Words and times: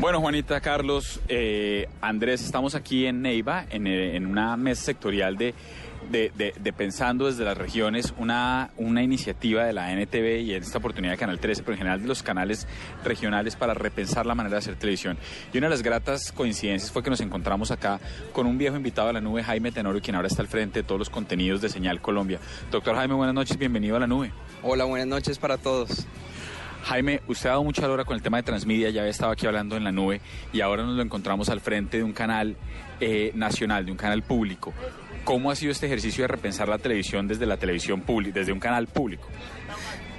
Bueno, 0.00 0.20
Juanita, 0.20 0.60
Carlos, 0.60 1.20
eh, 1.28 1.88
Andrés, 2.00 2.42
estamos 2.44 2.76
aquí 2.76 3.06
en 3.06 3.20
Neiva, 3.20 3.66
en, 3.68 3.88
eh, 3.88 4.16
una 4.24 4.56
mesa 4.56 4.84
sectorial 4.84 5.36
de- 5.36 5.54
de 6.10 6.72
Pensando 6.72 7.26
desde 7.26 7.44
las 7.44 7.58
regiones, 7.58 8.14
una, 8.16 8.70
una 8.76 9.02
iniciativa 9.02 9.64
de 9.64 9.72
la 9.72 9.92
NTV 9.92 10.40
y 10.40 10.54
en 10.54 10.62
esta 10.62 10.78
oportunidad 10.78 11.12
de 11.14 11.18
Canal 11.18 11.40
13, 11.40 11.62
pero 11.64 11.72
en 11.72 11.78
general 11.78 12.00
de 12.00 12.06
los 12.08 12.22
canales 12.22 12.66
regionales 13.04 13.56
para 13.56 13.74
repensar 13.74 14.24
la 14.24 14.34
manera 14.36 14.54
de 14.54 14.58
hacer 14.58 14.76
televisión. 14.76 15.18
Y 15.52 15.58
una 15.58 15.66
de 15.66 15.70
las 15.72 15.82
gratas 15.82 16.30
coincidencias 16.32 16.92
fue 16.92 17.02
que 17.02 17.10
nos 17.10 17.20
encontramos 17.20 17.72
acá 17.72 17.98
con 18.32 18.46
un 18.46 18.56
viejo 18.56 18.76
invitado 18.76 19.08
a 19.08 19.12
la 19.12 19.20
nube, 19.20 19.42
Jaime 19.42 19.72
Tenorio, 19.72 20.00
quien 20.00 20.14
ahora 20.14 20.28
está 20.28 20.40
al 20.42 20.48
frente 20.48 20.78
de 20.80 20.82
todos 20.84 21.00
los 21.00 21.10
contenidos 21.10 21.60
de 21.60 21.68
Señal 21.68 22.00
Colombia. 22.00 22.38
Doctor 22.70 22.94
Jaime, 22.94 23.14
buenas 23.14 23.34
noches, 23.34 23.58
bienvenido 23.58 23.96
a 23.96 24.00
la 24.00 24.06
nube. 24.06 24.30
Hola, 24.62 24.84
buenas 24.84 25.08
noches 25.08 25.38
para 25.38 25.58
todos. 25.58 26.06
Jaime, 26.84 27.20
usted 27.26 27.48
ha 27.48 27.52
dado 27.52 27.64
mucha 27.64 27.88
hora 27.90 28.04
con 28.04 28.16
el 28.16 28.22
tema 28.22 28.38
de 28.38 28.44
Transmedia, 28.44 28.90
ya 28.90 29.02
había 29.02 29.10
estado 29.10 29.32
aquí 29.32 29.46
hablando 29.46 29.76
en 29.76 29.84
la 29.84 29.92
nube 29.92 30.20
y 30.52 30.60
ahora 30.60 30.84
nos 30.84 30.96
lo 30.96 31.02
encontramos 31.02 31.48
al 31.48 31.60
frente 31.60 31.98
de 31.98 32.02
un 32.02 32.12
canal 32.12 32.56
eh, 33.00 33.32
nacional, 33.34 33.84
de 33.84 33.92
un 33.92 33.98
canal 33.98 34.22
público. 34.22 34.72
¿Cómo 35.24 35.50
ha 35.50 35.56
sido 35.56 35.72
este 35.72 35.86
ejercicio 35.86 36.22
de 36.24 36.28
repensar 36.28 36.68
la 36.68 36.78
televisión 36.78 37.28
desde 37.28 37.44
la 37.44 37.56
televisión 37.58 38.00
pública, 38.00 38.38
desde 38.38 38.52
un 38.52 38.60
canal 38.60 38.86
público? 38.86 39.28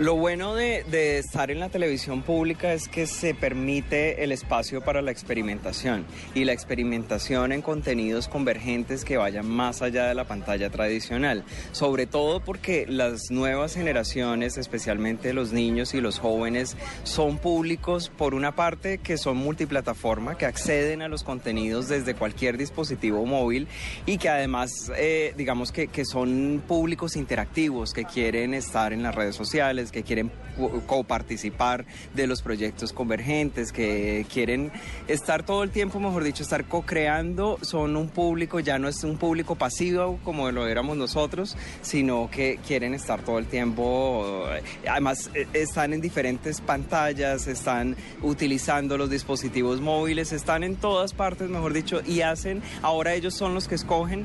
Lo 0.00 0.16
bueno 0.16 0.54
de, 0.54 1.18
estar 1.18 1.50
en 1.50 1.60
la 1.60 1.68
televisión 1.68 2.22
pública 2.22 2.72
es 2.72 2.88
que 2.88 3.06
se 3.06 3.34
permite 3.34 4.24
el 4.24 4.32
espacio 4.32 4.80
para 4.80 5.02
la 5.02 5.10
experimentación 5.10 6.06
y 6.34 6.44
la 6.44 6.54
experimentación 6.54 7.52
en 7.52 7.60
contenidos 7.60 8.26
convergentes 8.26 9.04
que 9.04 9.18
vayan 9.18 9.46
más 9.46 9.82
allá 9.82 10.06
de 10.06 10.14
la 10.14 10.24
pantalla 10.24 10.70
tradicional. 10.70 11.44
Sobre 11.72 12.06
todo 12.06 12.40
porque 12.40 12.86
las 12.88 13.30
nuevas 13.30 13.74
generaciones, 13.74 14.56
especialmente 14.56 15.34
los 15.34 15.52
niños 15.52 15.92
y 15.92 16.00
los 16.00 16.18
jóvenes, 16.18 16.78
son 17.02 17.36
públicos 17.36 18.10
por 18.16 18.32
una 18.32 18.56
parte 18.56 18.96
que 18.96 19.18
son 19.18 19.36
multiplataforma, 19.36 20.38
que 20.38 20.46
acceden 20.46 21.02
a 21.02 21.08
los 21.08 21.24
contenidos 21.24 21.88
desde 21.88 22.14
cualquier 22.14 22.56
dispositivo 22.56 23.26
móvil 23.26 23.68
y 24.06 24.16
que 24.16 24.30
además, 24.30 24.90
eh, 24.96 25.34
digamos 25.36 25.72
que 25.72 26.04
son 26.06 26.62
públicos 26.66 27.16
interactivos, 27.16 27.92
que 27.92 28.06
quieren 28.06 28.54
estar 28.54 28.94
en 28.94 29.02
las 29.02 29.14
redes 29.14 29.36
sociales, 29.36 29.89
que 29.90 30.02
quieren 30.02 30.30
co- 30.56 30.80
coparticipar 30.86 31.84
de 32.14 32.26
los 32.26 32.42
proyectos 32.42 32.92
convergentes, 32.92 33.72
que 33.72 34.26
quieren 34.32 34.70
estar 35.08 35.42
todo 35.44 35.62
el 35.62 35.70
tiempo, 35.70 36.00
mejor 36.00 36.24
dicho, 36.24 36.42
estar 36.42 36.64
co-creando. 36.64 37.58
Son 37.62 37.96
un 37.96 38.08
público, 38.08 38.60
ya 38.60 38.78
no 38.78 38.88
es 38.88 39.02
un 39.04 39.16
público 39.16 39.54
pasivo 39.56 40.18
como 40.24 40.50
lo 40.50 40.66
éramos 40.66 40.96
nosotros, 40.96 41.56
sino 41.82 42.30
que 42.30 42.58
quieren 42.66 42.94
estar 42.94 43.20
todo 43.22 43.38
el 43.38 43.46
tiempo. 43.46 44.44
Además, 44.88 45.30
eh, 45.34 45.46
están 45.52 45.92
en 45.92 46.00
diferentes 46.00 46.60
pantallas, 46.60 47.46
están 47.46 47.96
utilizando 48.22 48.96
los 48.98 49.10
dispositivos 49.10 49.80
móviles, 49.80 50.32
están 50.32 50.62
en 50.64 50.76
todas 50.76 51.12
partes, 51.12 51.48
mejor 51.48 51.72
dicho, 51.72 52.00
y 52.06 52.20
hacen, 52.22 52.62
ahora 52.82 53.14
ellos 53.14 53.34
son 53.34 53.54
los 53.54 53.68
que 53.68 53.74
escogen 53.74 54.24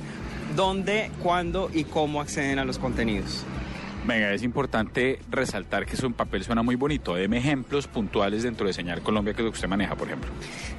dónde, 0.55 1.09
cuándo 1.23 1.69
y 1.73 1.83
cómo 1.85 2.22
acceden 2.22 2.59
a 2.59 2.66
los 2.66 2.77
contenidos. 2.77 3.44
Venga, 4.07 4.31
es 4.33 4.43
importante 4.43 5.17
resaltar 5.31 5.87
que 5.87 5.97
su 5.97 6.11
papel 6.11 6.43
suena 6.43 6.61
muy 6.61 6.75
bonito. 6.75 7.15
Deme 7.15 7.39
ejemplos 7.39 7.87
puntuales 7.87 8.43
dentro 8.43 8.67
de 8.67 8.73
Señal 8.73 9.01
Colombia 9.01 9.33
que 9.33 9.41
lo 9.41 9.49
que 9.49 9.55
usted 9.55 9.67
maneja, 9.67 9.95
por 9.95 10.07
ejemplo. 10.07 10.29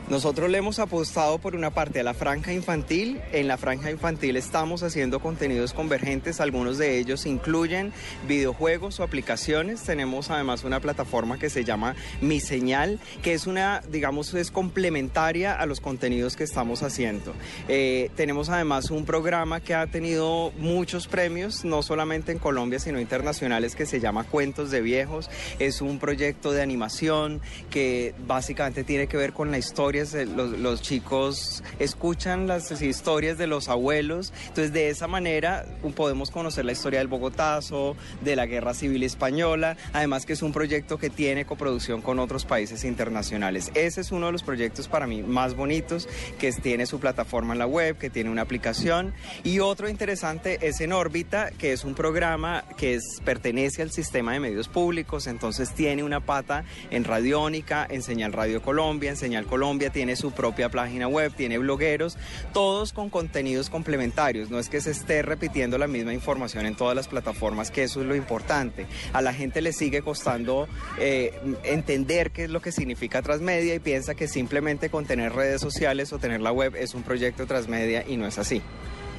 Nosotros 0.08 0.48
le 0.48 0.58
hemos 0.58 0.78
apostado 0.78 1.38
por 1.38 1.56
una 1.56 1.70
parte 1.70 1.98
a 1.98 2.04
la 2.04 2.14
franja 2.14 2.52
infantil. 2.52 3.20
En 3.32 3.48
la 3.48 3.56
franja 3.56 3.90
infantil 3.90 4.36
estamos 4.36 4.84
haciendo 4.84 5.18
contenidos 5.18 5.72
convergentes. 5.72 6.40
Algunos 6.40 6.78
de 6.78 6.98
ellos 7.00 7.26
incluyen 7.26 7.92
videojuegos 8.28 9.00
o 9.00 9.02
aplicaciones. 9.02 9.82
Tenemos 9.82 10.30
además 10.30 10.62
una 10.62 10.78
plataforma 10.78 11.36
que 11.36 11.50
se 11.50 11.64
llama 11.64 11.96
Mi 12.20 12.38
Señal, 12.38 13.00
que 13.24 13.34
es 13.34 13.48
una, 13.48 13.82
digamos, 13.90 14.34
es 14.34 14.52
complementaria 14.52 15.52
a 15.52 15.66
los 15.66 15.80
contenidos 15.80 16.36
que 16.36 16.44
estamos 16.44 16.84
haciendo. 16.84 17.34
Eh, 17.66 18.12
tenemos 18.14 18.50
además 18.50 18.92
un 18.92 19.04
programa 19.04 19.58
que 19.58 19.74
ha 19.74 19.88
tenido 19.88 20.52
muchos 20.58 21.08
premios, 21.08 21.64
no 21.64 21.82
solamente 21.82 22.30
en 22.30 22.38
Colombia, 22.38 22.78
sino 22.78 23.00
internacionales, 23.16 23.74
que 23.74 23.86
se 23.86 23.98
llama 23.98 24.24
Cuentos 24.24 24.70
de 24.70 24.82
Viejos. 24.82 25.30
Es 25.58 25.80
un 25.80 25.98
proyecto 25.98 26.52
de 26.52 26.60
animación 26.60 27.40
que 27.70 28.14
básicamente 28.26 28.84
tiene 28.84 29.06
que 29.06 29.16
ver 29.16 29.32
con 29.32 29.50
la 29.50 29.58
historia. 29.58 30.04
Los, 30.26 30.82
chicos 30.82 31.64
escuchan 31.78 32.46
las 32.46 32.82
historias 32.82 33.38
de 33.38 33.46
los 33.46 33.68
abuelos. 33.68 34.34
Entonces, 34.48 34.72
de 34.72 34.90
esa 34.90 35.06
manera 35.06 35.64
podemos 35.94 36.30
conocer 36.30 36.66
la 36.66 36.72
historia 36.72 36.98
del 36.98 37.08
Bogotazo, 37.08 37.96
de 38.20 38.36
la 38.36 38.44
Guerra 38.44 38.74
Civil 38.74 39.02
Española. 39.02 39.78
Además, 39.94 40.26
que 40.26 40.34
es 40.34 40.42
un 40.42 40.52
proyecto 40.52 40.98
que 40.98 41.08
tiene 41.08 41.46
coproducción 41.46 42.02
con 42.02 42.18
otros 42.18 42.44
países 42.44 42.84
internacionales. 42.84 43.70
Ese 43.74 44.02
es 44.02 44.12
uno 44.12 44.26
de 44.26 44.32
los 44.32 44.42
proyectos 44.42 44.88
para 44.88 45.06
mí 45.06 45.22
más 45.22 45.54
bonitos, 45.54 46.06
que 46.38 46.52
tiene 46.52 46.84
su 46.84 47.00
plataforma 47.00 47.54
en 47.54 47.60
la 47.60 47.66
web, 47.66 47.96
que 47.96 48.10
tiene 48.10 48.28
una 48.28 48.42
aplicación. 48.42 49.14
Y 49.42 49.60
otro 49.60 49.88
interesante 49.88 50.58
es 50.60 50.80
en 50.82 50.92
órbita, 50.92 51.50
que 51.56 51.72
es 51.72 51.84
un 51.84 51.94
programa 51.94 52.64
que 52.76 52.94
es, 52.94 53.04
pertenece 53.24 53.82
al 53.82 53.90
sistema 53.90 54.32
de 54.32 54.40
medios 54.40 54.68
públicos, 54.68 55.26
entonces 55.26 55.72
tiene 55.72 56.02
una 56.02 56.20
pata 56.20 56.64
en 56.90 57.04
Radiónica, 57.04 57.86
en 57.88 58.02
Señal 58.02 58.32
Radio 58.32 58.62
Colombia, 58.62 59.10
en 59.10 59.16
Señal 59.16 59.46
Colombia, 59.46 59.90
tiene 59.90 60.16
su 60.16 60.32
propia 60.32 60.68
página 60.68 61.08
web, 61.08 61.32
tiene 61.34 61.58
blogueros, 61.58 62.16
todos 62.52 62.92
con 62.92 63.10
contenidos 63.10 63.70
complementarios. 63.70 64.50
No 64.50 64.58
es 64.58 64.68
que 64.68 64.80
se 64.80 64.90
esté 64.90 65.22
repitiendo 65.22 65.78
la 65.78 65.86
misma 65.86 66.12
información 66.12 66.66
en 66.66 66.76
todas 66.76 66.94
las 66.94 67.08
plataformas, 67.08 67.70
que 67.70 67.82
eso 67.82 68.00
es 68.00 68.06
lo 68.06 68.14
importante. 68.14 68.86
A 69.12 69.22
la 69.22 69.32
gente 69.32 69.60
le 69.60 69.72
sigue 69.72 70.02
costando 70.02 70.68
eh, 70.98 71.38
entender 71.64 72.30
qué 72.30 72.44
es 72.44 72.50
lo 72.50 72.60
que 72.60 72.72
significa 72.72 73.22
transmedia 73.22 73.74
y 73.74 73.78
piensa 73.78 74.14
que 74.14 74.28
simplemente 74.28 74.90
con 74.90 75.06
tener 75.06 75.32
redes 75.32 75.60
sociales 75.60 76.12
o 76.12 76.18
tener 76.18 76.40
la 76.40 76.52
web 76.52 76.74
es 76.76 76.94
un 76.94 77.02
proyecto 77.02 77.46
transmedia 77.46 78.04
y 78.06 78.16
no 78.16 78.26
es 78.26 78.38
así. 78.38 78.62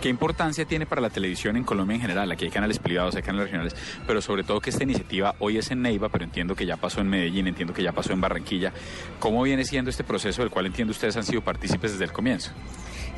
¿Qué 0.01 0.09
importancia 0.09 0.63
tiene 0.65 0.85
para 0.85 1.01
la 1.01 1.09
televisión 1.09 1.57
en 1.57 1.63
Colombia 1.63 1.95
en 1.95 2.01
general? 2.01 2.31
Aquí 2.31 2.45
hay 2.45 2.51
canales 2.51 2.77
privados, 2.77 3.15
hay 3.15 3.23
canales 3.23 3.45
regionales, 3.45 3.75
pero 4.05 4.21
sobre 4.21 4.43
todo 4.43 4.61
que 4.61 4.69
esta 4.69 4.83
iniciativa 4.83 5.33
hoy 5.39 5.57
es 5.57 5.71
en 5.71 5.81
Neiva, 5.81 6.09
pero 6.09 6.23
entiendo 6.23 6.55
que 6.55 6.67
ya 6.67 6.77
pasó 6.77 7.01
en 7.01 7.09
Medellín, 7.09 7.47
entiendo 7.47 7.73
que 7.73 7.81
ya 7.81 7.93
pasó 7.93 8.13
en 8.13 8.21
Barranquilla. 8.21 8.71
¿Cómo 9.19 9.41
viene 9.41 9.65
siendo 9.65 9.89
este 9.89 10.03
proceso 10.03 10.43
del 10.43 10.51
cual 10.51 10.67
entiendo 10.67 10.91
ustedes 10.91 11.17
han 11.17 11.23
sido 11.23 11.41
partícipes 11.41 11.93
desde 11.93 12.05
el 12.05 12.11
comienzo? 12.11 12.51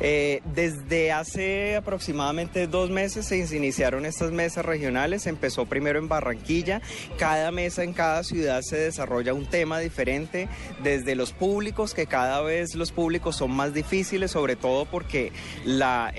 Eh, 0.00 0.40
desde 0.54 1.12
hace 1.12 1.76
aproximadamente 1.76 2.66
dos 2.66 2.90
meses 2.90 3.26
se 3.26 3.36
iniciaron 3.36 4.06
estas 4.06 4.32
mesas 4.32 4.64
regionales. 4.64 5.26
Empezó 5.26 5.66
primero 5.66 5.98
en 5.98 6.08
Barranquilla. 6.08 6.80
Cada 7.18 7.50
mesa 7.50 7.84
en 7.84 7.92
cada 7.92 8.24
ciudad 8.24 8.62
se 8.62 8.76
desarrolla 8.76 9.34
un 9.34 9.46
tema 9.46 9.78
diferente. 9.78 10.48
Desde 10.82 11.14
los 11.14 11.32
públicos, 11.32 11.94
que 11.94 12.06
cada 12.06 12.40
vez 12.40 12.74
los 12.74 12.92
públicos 12.92 13.36
son 13.36 13.50
más 13.50 13.74
difíciles, 13.74 14.30
sobre 14.30 14.56
todo 14.56 14.86
porque 14.86 15.32
la, 15.64 16.12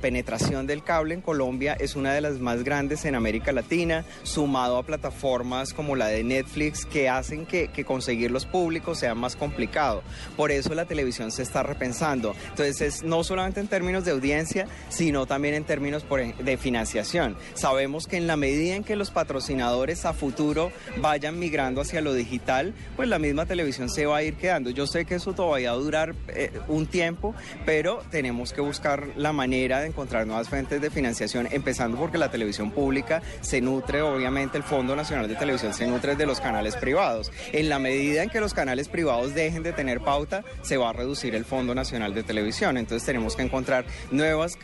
penetración 0.00 0.66
del 0.66 0.84
cable 0.84 1.14
en 1.14 1.20
Colombia 1.20 1.76
es 1.78 1.96
una 1.96 2.12
de 2.12 2.20
las 2.20 2.38
más 2.38 2.62
grandes 2.62 3.04
en 3.04 3.14
América 3.14 3.50
Latina, 3.52 4.04
sumado 4.22 4.78
a 4.78 4.84
plataformas 4.84 5.74
como 5.74 5.96
la 5.96 6.06
de 6.06 6.22
Netflix 6.22 6.86
que 6.86 7.08
hacen 7.08 7.46
que, 7.46 7.68
que 7.68 7.84
conseguir 7.84 8.30
los 8.30 8.46
públicos 8.46 9.00
sea 9.00 9.14
más 9.14 9.34
complicado. 9.34 10.02
Por 10.36 10.52
eso 10.52 10.74
la 10.74 10.84
televisión 10.84 11.32
se 11.32 11.42
está 11.42 11.62
repensando. 11.62 12.34
Entonces, 12.50 12.80
es 12.80 13.02
no 13.02 13.24
solamente 13.28 13.60
en 13.60 13.68
términos 13.68 14.04
de 14.04 14.10
audiencia, 14.10 14.66
sino 14.88 15.26
también 15.26 15.54
en 15.54 15.64
términos 15.64 16.04
de 16.38 16.56
financiación. 16.56 17.36
Sabemos 17.54 18.06
que 18.06 18.16
en 18.16 18.26
la 18.26 18.36
medida 18.36 18.74
en 18.74 18.84
que 18.84 18.96
los 18.96 19.10
patrocinadores 19.10 20.04
a 20.04 20.12
futuro 20.12 20.72
vayan 20.96 21.38
migrando 21.38 21.82
hacia 21.82 22.00
lo 22.00 22.14
digital, 22.14 22.74
pues 22.96 23.08
la 23.08 23.18
misma 23.18 23.46
televisión 23.46 23.88
se 23.90 24.06
va 24.06 24.18
a 24.18 24.22
ir 24.22 24.34
quedando. 24.34 24.70
Yo 24.70 24.86
sé 24.86 25.04
que 25.04 25.16
eso 25.16 25.34
todavía 25.34 25.72
va 25.72 25.76
a 25.76 25.80
durar 25.80 26.14
eh, 26.28 26.50
un 26.68 26.86
tiempo, 26.86 27.34
pero 27.66 28.02
tenemos 28.10 28.52
que 28.52 28.60
buscar 28.60 29.06
la 29.16 29.32
manera 29.32 29.80
de 29.80 29.88
encontrar 29.88 30.26
nuevas 30.26 30.48
fuentes 30.48 30.80
de 30.80 30.90
financiación, 30.90 31.48
empezando 31.50 31.98
porque 31.98 32.18
la 32.18 32.30
televisión 32.30 32.70
pública 32.70 33.22
se 33.42 33.60
nutre, 33.60 34.02
obviamente 34.02 34.56
el 34.56 34.64
Fondo 34.64 34.96
Nacional 34.96 35.28
de 35.28 35.34
Televisión 35.34 35.74
se 35.74 35.86
nutre 35.86 36.16
de 36.16 36.26
los 36.26 36.40
canales 36.40 36.76
privados. 36.76 37.30
En 37.52 37.68
la 37.68 37.78
medida 37.78 38.22
en 38.22 38.30
que 38.30 38.40
los 38.40 38.54
canales 38.54 38.88
privados 38.88 39.34
dejen 39.34 39.62
de 39.62 39.72
tener 39.72 40.00
pauta, 40.00 40.44
se 40.62 40.76
va 40.78 40.90
a 40.90 40.92
reducir 40.92 41.34
el 41.34 41.44
Fondo 41.44 41.74
Nacional 41.74 42.14
de 42.14 42.22
Televisión. 42.22 42.78
Entonces 42.78 43.04
tenemos 43.04 43.17
que 43.36 43.42
encontrar 43.42 43.84
nuevas, 44.10 44.58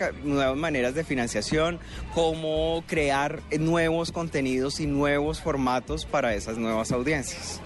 maneras 0.56 0.94
de 0.94 1.04
financiación, 1.04 1.78
cómo 2.14 2.82
crear 2.86 3.40
nuevos 3.58 4.12
contenidos 4.12 4.80
y 4.80 4.86
nuevos 4.86 5.40
formatos 5.40 6.04
para 6.04 6.34
esas 6.34 6.58
nuevas 6.58 6.92
audiencias. 6.92 7.60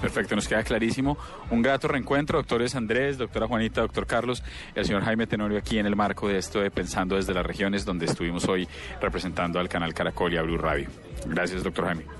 Perfecto, 0.00 0.36
nos 0.36 0.46
queda 0.46 0.62
clarísimo. 0.62 1.16
Un 1.50 1.62
grato 1.62 1.88
reencuentro, 1.88 2.38
doctores 2.38 2.74
Andrés, 2.74 3.16
doctora 3.18 3.46
Juanita, 3.46 3.80
doctor 3.80 4.06
Carlos, 4.06 4.42
el 4.74 4.84
señor 4.84 5.02
Jaime 5.02 5.26
Tenorio 5.26 5.58
aquí 5.58 5.78
en 5.78 5.86
el 5.86 5.96
marco 5.96 6.28
de 6.28 6.38
esto 6.38 6.60
de 6.60 6.70
Pensando 6.70 7.16
desde 7.16 7.32
las 7.32 7.46
regiones, 7.46 7.84
donde 7.84 8.06
estuvimos 8.06 8.46
hoy 8.46 8.68
representando 9.00 9.58
al 9.58 9.68
canal 9.68 9.94
Caracol 9.94 10.34
y 10.34 10.36
a 10.36 10.42
Blue 10.42 10.58
Radio. 10.58 10.88
Gracias, 11.26 11.62
doctor 11.62 11.86
Jaime. 11.86 12.16